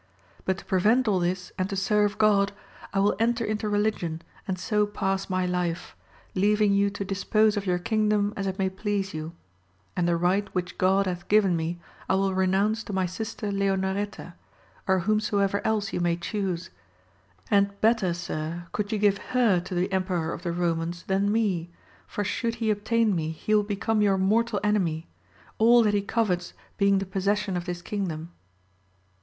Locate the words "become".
23.61-24.01